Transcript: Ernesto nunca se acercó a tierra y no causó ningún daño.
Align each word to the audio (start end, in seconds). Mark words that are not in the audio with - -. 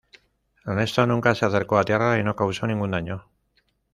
Ernesto 0.65 1.05
nunca 1.05 1.35
se 1.35 1.45
acercó 1.45 1.77
a 1.77 1.83
tierra 1.83 2.17
y 2.17 2.23
no 2.23 2.35
causó 2.35 2.65
ningún 2.65 2.89
daño. 2.89 3.25